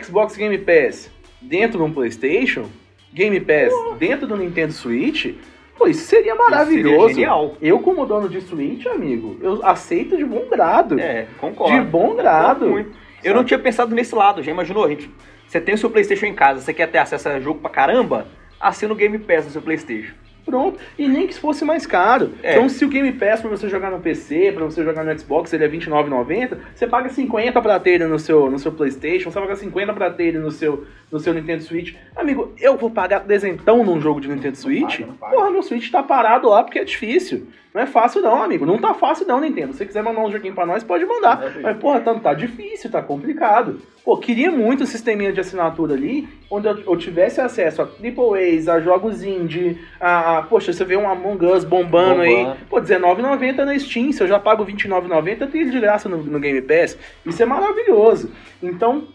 Xbox 0.00 0.36
Game 0.36 0.56
Pass 0.56 1.10
dentro 1.42 1.78
de 1.78 1.84
um 1.84 1.92
PlayStation? 1.92 2.66
Game 3.12 3.40
Pass 3.40 3.72
dentro 3.98 4.28
do 4.28 4.36
Nintendo 4.36 4.72
Switch? 4.72 5.34
Pô, 5.76 5.88
isso 5.88 6.04
seria 6.04 6.36
maravilhoso. 6.36 7.08
seria 7.08 7.14
genial. 7.14 7.56
Eu, 7.60 7.80
como 7.80 8.06
dono 8.06 8.28
de 8.28 8.40
Switch, 8.40 8.86
amigo, 8.86 9.36
eu 9.42 9.66
aceito 9.66 10.16
de 10.16 10.24
bom 10.24 10.44
grado. 10.48 10.96
É, 11.00 11.26
concordo. 11.40 11.76
De 11.76 11.84
bom 11.84 12.14
grado. 12.14 12.60
Concordo 12.60 12.70
muito. 12.70 12.92
Eu 13.24 13.34
não 13.34 13.42
tinha 13.42 13.58
pensado 13.58 13.92
nesse 13.96 14.14
lado, 14.14 14.44
já 14.44 14.52
imaginou? 14.52 14.88
Gente, 14.88 15.10
você 15.44 15.60
tem 15.60 15.74
o 15.74 15.78
seu 15.78 15.90
PlayStation 15.90 16.26
em 16.26 16.34
casa, 16.34 16.60
você 16.60 16.72
quer 16.72 16.86
ter 16.86 16.98
acesso 16.98 17.28
a 17.28 17.40
jogo 17.40 17.58
pra 17.58 17.68
caramba? 17.68 18.28
Assina 18.60 18.92
o 18.92 18.96
Game 18.96 19.18
Pass 19.18 19.46
no 19.46 19.50
seu 19.50 19.62
PlayStation. 19.62 20.12
Pronto. 20.44 20.78
E 20.98 21.06
nem 21.06 21.26
que 21.26 21.38
fosse 21.38 21.64
mais 21.64 21.86
caro. 21.86 22.32
É. 22.42 22.52
Então, 22.52 22.68
se 22.68 22.84
o 22.84 22.88
Game 22.88 23.12
Pass 23.12 23.40
pra 23.40 23.50
você 23.50 23.68
jogar 23.68 23.90
no 23.90 24.00
PC, 24.00 24.52
pra 24.52 24.64
você 24.64 24.82
jogar 24.82 25.04
no 25.04 25.18
Xbox, 25.18 25.52
ele 25.52 25.64
é 25.64 25.68
R$29,90, 25.68 26.56
você 26.74 26.86
paga 26.86 27.08
50 27.08 27.62
pra 27.62 27.78
ter 27.78 27.90
ele 27.92 28.06
no 28.06 28.18
seu, 28.18 28.50
no 28.50 28.58
seu 28.58 28.72
PlayStation, 28.72 29.30
você 29.30 29.40
paga 29.40 29.56
50 29.56 29.92
pra 29.92 30.10
ter 30.10 30.24
ele 30.24 30.38
no 30.38 30.50
seu, 30.50 30.86
no 31.10 31.20
seu 31.20 31.32
Nintendo 31.32 31.62
Switch. 31.62 31.94
Amigo, 32.16 32.52
eu 32.58 32.76
vou 32.76 32.90
pagar 32.90 33.20
dezentão 33.20 33.84
num 33.84 34.00
jogo 34.00 34.20
de 34.20 34.28
Nintendo 34.28 34.56
Switch? 34.56 34.98
paga, 34.98 35.06
não 35.06 35.14
paga. 35.14 35.36
Porra, 35.36 35.50
meu 35.50 35.62
Switch 35.62 35.90
tá 35.90 36.02
parado 36.02 36.48
lá 36.48 36.64
porque 36.64 36.78
é 36.78 36.84
difícil. 36.84 37.46
Não 37.72 37.82
é 37.82 37.86
fácil 37.86 38.20
não, 38.20 38.42
amigo. 38.42 38.66
Não 38.66 38.78
tá 38.78 38.92
fácil 38.94 39.26
não, 39.26 39.40
Nintendo. 39.40 39.72
Se 39.72 39.78
você 39.78 39.86
quiser 39.86 40.02
mandar 40.02 40.20
um 40.22 40.30
joguinho 40.32 40.54
pra 40.54 40.66
nós, 40.66 40.82
pode 40.82 41.04
mandar. 41.04 41.40
É, 41.56 41.60
Mas, 41.60 41.76
porra, 41.78 42.00
tá, 42.00 42.12
tá 42.18 42.34
difícil, 42.34 42.90
tá 42.90 43.00
complicado. 43.00 43.80
Pô, 44.04 44.16
queria 44.16 44.50
muito 44.50 44.82
o 44.82 44.86
sisteminha 44.86 45.32
de 45.32 45.38
assinatura 45.40 45.94
ali, 45.94 46.28
onde 46.50 46.66
eu, 46.66 46.78
eu 46.80 46.96
tivesse 46.96 47.40
acesso 47.40 47.80
a 47.82 47.84
AAAs, 47.84 48.66
a 48.68 48.80
jogos 48.80 49.22
indie, 49.22 49.78
a, 50.00 50.38
a- 50.38 50.42
Poxa, 50.42 50.72
você 50.72 50.84
vê 50.84 50.96
um 50.96 51.08
Among 51.08 51.46
Us 51.46 51.62
bombando, 51.64 52.22
aí. 52.22 52.34
Bombando. 52.34 52.56
Pô, 52.68 52.78
R$19,90 52.80 53.64
na 53.64 53.78
Steam. 53.78 54.10
Se 54.12 54.22
eu 54.22 54.26
já 54.26 54.38
pago 54.40 54.64
R$29,90, 54.64 55.40
eu 55.42 55.46
tenho 55.46 55.62
ele 55.64 55.70
de 55.70 55.78
graça 55.80 56.08
no, 56.08 56.16
no 56.16 56.40
Game 56.40 56.60
Pass. 56.62 56.98
Isso 57.24 57.40
é 57.42 57.46
maravilhoso. 57.46 58.32
Então, 58.60 59.06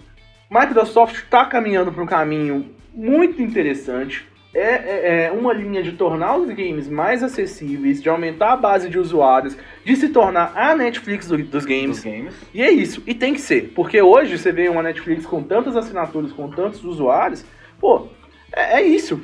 Microsoft 0.50 1.16
está 1.16 1.44
caminhando 1.46 1.92
para 1.92 2.04
um 2.04 2.08
caminho 2.08 2.70
muito 2.94 3.42
interessante. 3.42 4.26
É, 4.58 4.62
é- 4.62 5.24
é 5.26 5.32
uma 5.32 5.52
linha 5.54 5.84
de 5.84 5.92
tornar 5.92 6.38
os 6.38 6.48
games 6.50 6.88
mais 6.88 7.22
acessíveis, 7.22 8.02
de 8.02 8.08
aumentar 8.08 8.54
a 8.54 8.56
base 8.56 8.90
de 8.90 8.98
usuários, 8.98 9.58
de 9.84 9.96
se 9.98 10.10
tornar 10.10 10.54
a 10.56 10.74
Netflix 10.76 11.28
do- 11.28 11.38
dos 11.38 11.66
games. 11.66 11.98
Dos 11.98 12.04
games. 12.06 12.34
E 12.54 12.62
é 12.64 12.72
isso, 12.72 13.04
e 13.06 13.14
tem 13.14 13.34
que 13.34 13.42
ser, 13.42 13.74
porque 13.76 14.02
hoje 14.02 14.38
você 14.38 14.52
vê 14.54 14.70
uma 14.70 14.82
Netflix 14.82 15.26
com 15.26 15.44
tantas 15.44 15.76
assinaturas, 15.76 16.32
com 16.32 16.50
tantos 16.50 16.84
usuários, 16.86 17.46
pô, 17.82 18.08
é, 18.56 18.78
é 18.78 18.82
isso. 18.82 19.20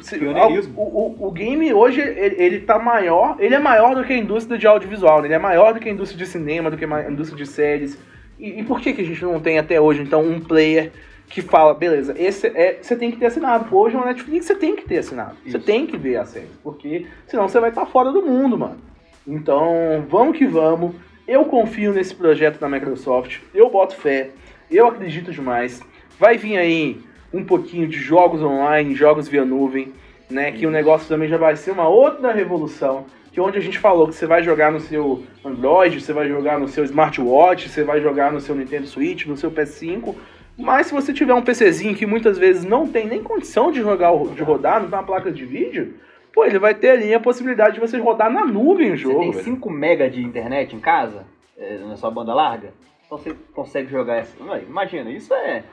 O, 0.76 0.82
o, 0.82 1.28
o 1.28 1.32
game 1.32 1.74
hoje, 1.74 2.02
ele, 2.02 2.36
ele 2.38 2.60
tá 2.60 2.78
maior, 2.78 3.38
ele 3.40 3.56
é 3.56 3.60
maior 3.60 3.96
do 3.96 4.04
que 4.04 4.12
a 4.12 4.18
indústria 4.18 4.58
de 4.58 4.68
audiovisual, 4.68 5.22
né? 5.22 5.28
ele 5.28 5.34
é 5.36 5.40
maior 5.40 5.74
do 5.74 5.80
que 5.80 5.88
a 5.88 5.92
indústria 5.94 6.18
de 6.26 6.30
cinema, 6.30 6.70
do 6.70 6.76
que 6.76 6.84
a 6.84 7.10
indústria 7.10 7.42
de 7.42 7.50
séries. 7.50 7.98
E, 8.38 8.60
e 8.60 8.64
por 8.64 8.82
que, 8.82 8.92
que 8.92 9.02
a 9.02 9.06
gente 9.06 9.24
não 9.24 9.40
tem 9.40 9.58
até 9.58 9.80
hoje, 9.80 10.02
então, 10.02 10.22
um 10.28 10.42
player 10.42 10.92
que 11.32 11.42
fala, 11.42 11.74
beleza, 11.74 12.14
esse 12.18 12.48
é, 12.48 12.80
você 12.82 12.96
tem 12.96 13.10
que 13.10 13.18
ter 13.18 13.28
assinado. 13.28 13.74
Hoje 13.76 13.96
uma 13.96 14.06
Netflix 14.06 14.46
você 14.46 14.56
tem 14.56 14.76
que 14.76 14.84
ter 14.84 14.98
assinado. 14.98 15.38
Você 15.44 15.58
Isso. 15.58 15.60
tem 15.60 15.88
que 15.88 15.98
ver 15.98 16.18
a 16.18 16.26
série, 16.26 16.50
porque 16.62 17.08
senão 17.26 17.48
você 17.48 17.60
vai 17.60 17.70
estar 17.70 17.86
fora 17.86 18.12
do 18.12 18.22
mundo, 18.22 18.58
mano. 18.58 18.78
Então, 19.26 20.06
vamos 20.10 20.38
que 20.38 20.46
vamos. 20.46 20.94
Eu 21.28 21.46
confio 21.46 21.94
nesse 21.94 22.14
projeto 22.14 22.60
da 22.60 22.68
Microsoft. 22.68 23.40
Eu 23.54 23.70
boto 23.70 23.96
fé. 23.96 24.32
Eu 24.70 24.88
acredito 24.88 25.32
demais. 25.32 25.82
Vai 26.20 26.38
vir 26.38 26.58
aí 26.58 27.00
um 27.34 27.46
pouquinho 27.46 27.88
de 27.88 27.98
jogos 27.98 28.42
online, 28.42 28.94
jogos 28.94 29.28
via 29.28 29.46
nuvem, 29.46 29.94
né? 30.30 30.52
Que 30.52 30.66
o 30.68 30.72
negócio 30.72 31.08
também 31.08 31.30
já 31.30 31.38
vai 31.38 31.56
ser 31.56 31.72
uma 31.72 31.88
outra 31.88 32.34
revolução. 32.34 33.06
Que 33.32 33.40
onde 33.40 33.58
a 33.58 33.62
gente 33.62 33.80
falou 33.80 34.10
que 34.10 34.16
você 34.16 34.26
vai 34.26 34.44
jogar 34.44 34.72
no 34.72 34.82
seu 34.82 35.24
Android, 35.46 36.02
você 36.02 36.12
vai 36.12 36.28
jogar 36.28 36.60
no 36.60 36.68
seu 36.68 36.84
smartwatch, 36.84 37.70
você 37.70 37.84
vai 37.84 38.02
jogar 38.02 38.34
no 38.34 38.42
seu 38.42 38.54
Nintendo 38.54 38.88
Switch, 38.88 39.26
no 39.26 39.38
seu 39.38 39.50
PS5. 39.50 40.16
Mas 40.62 40.88
se 40.88 40.94
você 40.94 41.12
tiver 41.12 41.34
um 41.34 41.42
PCzinho 41.42 41.96
que 41.96 42.06
muitas 42.06 42.38
vezes 42.38 42.64
não 42.64 42.88
tem 42.88 43.08
nem 43.08 43.22
condição 43.24 43.72
de 43.72 43.82
jogar, 43.82 44.12
de 44.36 44.44
rodar, 44.44 44.82
não 44.82 44.90
tem 44.90 44.98
uma 45.00 45.06
placa 45.06 45.32
de 45.32 45.46
vídeo, 45.46 45.96
pô, 46.34 46.46
ele 46.46 46.60
vai 46.60 46.74
ter 46.74 46.92
ali 46.92 47.14
a 47.14 47.20
possibilidade 47.20 47.76
de 47.76 47.80
você 47.80 47.98
rodar 47.98 48.32
na 48.32 48.46
nuvem 48.46 48.92
o 48.92 48.98
Você 48.98 49.04
jogo. 49.04 49.20
tem 49.20 49.32
velho. 49.32 49.44
5 49.44 49.70
mega 49.70 50.10
de 50.10 50.24
internet 50.24 50.76
em 50.76 50.80
casa, 50.80 51.26
é, 51.58 51.78
na 51.80 51.96
sua 51.98 52.12
banda 52.12 52.34
larga, 52.34 52.74
então 53.06 53.18
você 53.18 53.36
consegue 53.54 53.90
jogar 53.92 54.18
essa. 54.18 54.36
Imagina, 54.68 55.10
isso 55.10 55.34
é. 55.34 55.64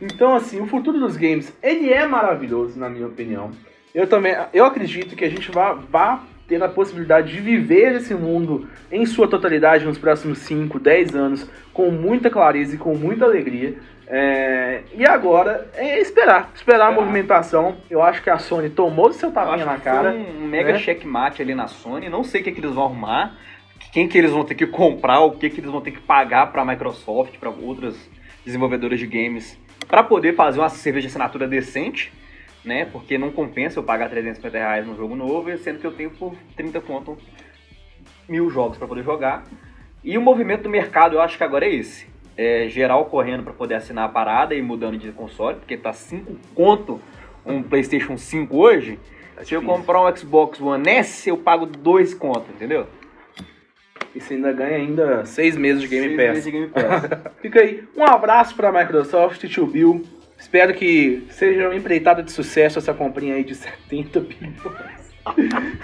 Então, 0.00 0.34
assim, 0.34 0.60
o 0.60 0.66
futuro 0.66 0.98
dos 1.00 1.16
games, 1.16 1.52
ele 1.62 1.92
é 1.92 2.06
maravilhoso, 2.06 2.78
na 2.78 2.88
minha 2.88 3.06
opinião. 3.06 3.50
Eu 3.94 4.06
também, 4.06 4.36
eu 4.52 4.64
acredito 4.64 5.16
que 5.16 5.24
a 5.24 5.30
gente 5.30 5.50
vai, 5.50 5.76
vai 5.90 6.18
ter 6.46 6.62
a 6.62 6.68
possibilidade 6.68 7.32
de 7.32 7.40
viver 7.40 7.94
esse 7.94 8.14
mundo 8.14 8.68
em 8.92 9.06
sua 9.06 9.26
totalidade 9.26 9.84
nos 9.84 9.98
próximos 9.98 10.38
5, 10.38 10.78
10 10.78 11.14
anos, 11.16 11.50
com 11.72 11.90
muita 11.90 12.28
clareza 12.28 12.74
e 12.74 12.78
com 12.78 12.94
muita 12.94 13.24
alegria. 13.24 13.74
É, 14.06 14.82
e 14.94 15.06
agora 15.06 15.70
é 15.74 15.98
esperar, 15.98 16.50
esperar 16.54 16.86
a 16.86 16.90
Esperar. 16.90 16.92
movimentação. 16.92 17.76
Eu 17.88 18.02
acho 18.02 18.22
que 18.22 18.28
a 18.30 18.38
Sony 18.38 18.68
tomou 18.68 19.12
seu 19.12 19.30
Eu 19.30 19.34
tapinha 19.34 19.64
na 19.64 19.78
cara. 19.78 20.12
um 20.12 20.46
mega 20.46 20.72
né? 20.72 20.78
checkmate 20.78 21.40
ali 21.40 21.54
na 21.54 21.66
Sony. 21.68 22.08
Não 22.08 22.22
sei 22.22 22.40
o 22.40 22.44
que, 22.44 22.52
que 22.52 22.60
eles 22.60 22.72
vão 22.74 22.84
arrumar, 22.84 23.36
quem 23.92 24.06
que 24.08 24.18
eles 24.18 24.30
vão 24.30 24.44
ter 24.44 24.54
que 24.54 24.66
comprar, 24.66 25.20
o 25.20 25.32
que, 25.32 25.48
que 25.48 25.60
eles 25.60 25.70
vão 25.70 25.80
ter 25.80 25.92
que 25.92 26.00
pagar 26.00 26.52
para 26.52 26.62
a 26.62 26.64
Microsoft, 26.64 27.38
para 27.38 27.48
outras 27.50 27.96
desenvolvedoras 28.44 28.98
de 28.98 29.06
games, 29.06 29.58
para 29.88 30.02
poder 30.02 30.34
fazer 30.34 30.58
uma 30.58 30.68
cerveja 30.68 31.06
de 31.08 31.12
assinatura 31.12 31.46
decente, 31.48 32.12
né? 32.64 32.84
Porque 32.84 33.16
não 33.16 33.30
compensa 33.30 33.78
eu 33.78 33.82
pagar 33.84 34.10
350 34.10 34.58
reais 34.58 34.86
num 34.86 34.96
jogo 34.96 35.14
novo, 35.16 35.56
sendo 35.58 35.78
que 35.78 35.86
eu 35.86 35.92
tenho 35.92 36.10
por 36.10 36.34
30 36.56 36.80
conto 36.82 37.16
mil 38.28 38.50
jogos 38.50 38.76
para 38.76 38.86
poder 38.88 39.02
jogar. 39.02 39.44
E 40.02 40.18
o 40.18 40.20
movimento 40.20 40.62
do 40.64 40.68
mercado 40.70 41.16
eu 41.16 41.20
acho 41.22 41.38
que 41.38 41.44
agora 41.44 41.64
é 41.64 41.74
esse. 41.74 42.06
É 42.36 42.68
geral 42.68 43.04
correndo 43.06 43.42
para 43.44 43.52
poder 43.52 43.74
assinar 43.74 44.06
a 44.06 44.08
parada 44.08 44.54
e 44.54 44.62
mudando 44.62 44.98
de 44.98 45.12
console, 45.12 45.56
porque 45.58 45.76
tá 45.76 45.92
5 45.92 46.36
conto 46.54 47.00
um 47.46 47.62
PlayStation 47.62 48.16
5 48.16 48.56
hoje. 48.56 48.98
Se 49.42 49.54
eu 49.54 49.62
comprar 49.62 50.00
um 50.00 50.16
Xbox 50.16 50.60
One 50.60 50.88
S, 50.88 51.28
eu 51.28 51.36
pago 51.36 51.66
2 51.66 52.14
conto, 52.14 52.46
entendeu? 52.50 52.86
E 54.14 54.20
você 54.20 54.34
ainda 54.34 54.52
ganha 54.52 54.76
ainda 54.76 55.24
6 55.24 55.56
meses 55.56 55.82
de 55.82 55.88
Game 55.88 56.06
Seis 56.06 56.16
Pass. 56.16 56.28
meses 56.28 56.44
de 56.44 56.50
Game 56.50 56.68
Pass. 56.68 57.32
Fica 57.42 57.60
aí. 57.60 57.84
Um 57.96 58.04
abraço 58.04 58.54
pra 58.54 58.72
Microsoft, 58.72 59.44
tio 59.48 59.66
Bill. 59.66 60.04
Espero 60.38 60.72
que 60.74 61.26
seja 61.30 61.68
uma 61.68 61.74
empreitada 61.74 62.22
de 62.22 62.30
sucesso 62.30 62.78
essa 62.78 62.94
comprinha 62.94 63.34
aí 63.34 63.44
de 63.44 63.54
70 63.54 64.20
bilhões. 64.20 65.13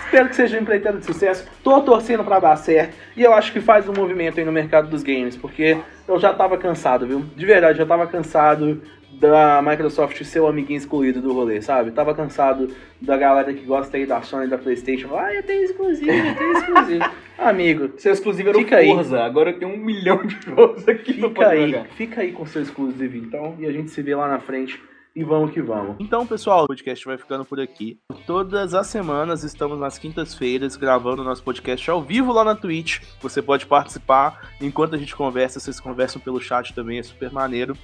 Espero 0.05 0.29
que 0.29 0.37
seja 0.37 0.57
uma 0.57 0.63
empreitada 0.63 0.99
de 0.99 1.07
sucesso. 1.07 1.47
Tô 1.63 1.81
torcendo 1.81 2.25
pra 2.25 2.39
dar 2.39 2.57
certo. 2.57 2.95
E 3.17 3.23
eu 3.23 3.33
acho 3.33 3.53
que 3.53 3.61
faz 3.61 3.89
um 3.89 3.93
movimento 3.93 4.39
aí 4.39 4.45
no 4.45 4.53
mercado 4.53 4.89
dos 4.89 5.03
games, 5.03 5.37
porque 5.37 5.79
eu 6.07 6.19
já 6.19 6.33
tava 6.35 6.59
cansado, 6.59 7.07
viu? 7.07 7.25
De 7.35 7.47
verdade, 7.47 7.79
já 7.79 7.87
tava 7.87 8.07
cansado 8.07 8.83
da 9.21 9.61
Microsoft 9.61 10.23
ser 10.25 10.41
o 10.41 10.47
amiguinho 10.47 10.79
excluído 10.79 11.21
do 11.21 11.33
rolê, 11.33 11.61
sabe? 11.61 11.91
Tava 11.91 12.15
cansado 12.15 12.75
da 13.01 13.17
galera 13.17 13.53
que 13.53 13.65
gosta 13.65 13.97
aí 13.97 14.07
da 14.07 14.23
Sony 14.23 14.47
e 14.47 14.49
da 14.49 14.57
Playstation. 14.57 15.15
Ah, 15.15 15.35
eu 15.35 15.43
tenho 15.43 15.63
exclusivo, 15.63 16.11
eu 16.11 16.35
tenho 16.37 16.53
exclusivo. 16.53 17.05
Amigo, 17.37 17.91
Seu 17.97 18.13
exclusivo 18.13 18.51
era 18.51 18.59
o 18.59 18.75
aí. 18.75 18.89
Forza, 18.89 19.23
agora 19.23 19.51
eu 19.51 19.59
tenho 19.59 19.73
um 19.73 19.77
milhão 19.77 20.23
de 20.27 20.39
jogos 20.43 20.87
aqui 20.89 21.15
Fica 21.15 21.31
poder 21.31 21.77
aí, 21.77 21.85
fica 21.97 22.21
aí 22.21 22.33
com 22.33 22.45
seu 22.45 22.63
exclusivo 22.63 23.17
então, 23.17 23.57
e 23.59 23.67
a 23.67 23.73
gente 23.73 23.91
se 23.91 24.03
vê 24.03 24.15
lá 24.15 24.29
na 24.29 24.39
frente. 24.39 24.81
E 25.15 25.25
vamos 25.25 25.53
que 25.53 25.61
vamos. 25.61 25.97
Então, 25.99 26.27
pessoal, 26.27 26.65
o 26.65 26.67
podcast 26.69 27.05
vai 27.05 27.19
ficando 27.19 27.45
por 27.45 27.61
aqui. 27.61 27.99
Todas 28.27 28.75
as 28.75 28.87
semanas 28.87 29.43
estamos 29.43 29.79
nas 29.79 29.99
quintas-feiras 29.99 30.77
gravando 30.77 31.25
nosso 31.25 31.43
podcast 31.43 31.91
ao 31.91 32.03
vivo 32.03 32.33
lá 32.33 32.45
na 32.45 32.55
Twitch. 32.55 33.01
Você 33.21 33.43
pode 33.43 33.67
participar 33.67 34.51
enquanto 34.61 34.95
a 34.95 34.99
gente 34.99 35.17
conversa, 35.17 35.59
vocês 35.59 35.81
conversam 35.81 36.21
pelo 36.21 36.41
chat 36.41 36.73
também, 36.73 36.99
é 36.99 37.03
super 37.03 37.33
maneiro. 37.33 37.77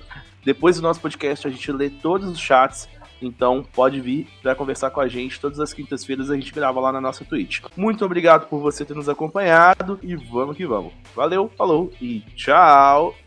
Depois 0.44 0.76
do 0.76 0.82
nosso 0.82 1.00
podcast, 1.00 1.46
a 1.48 1.50
gente 1.50 1.72
lê 1.72 1.90
todos 1.90 2.28
os 2.28 2.38
chats. 2.38 2.88
Então 3.20 3.64
pode 3.74 4.00
vir 4.00 4.28
para 4.42 4.54
conversar 4.54 4.90
com 4.90 5.00
a 5.00 5.08
gente. 5.08 5.40
Todas 5.40 5.58
as 5.58 5.72
quintas-feiras 5.72 6.30
a 6.30 6.34
gente 6.34 6.52
grava 6.52 6.80
lá 6.80 6.92
na 6.92 7.00
nossa 7.00 7.24
Twitch. 7.24 7.60
Muito 7.76 8.04
obrigado 8.04 8.46
por 8.46 8.60
você 8.60 8.84
ter 8.84 8.94
nos 8.94 9.08
acompanhado 9.08 9.98
e 10.02 10.14
vamos 10.14 10.56
que 10.56 10.66
vamos. 10.66 10.92
Valeu, 11.14 11.50
falou 11.56 11.90
e 12.00 12.20
tchau! 12.36 13.25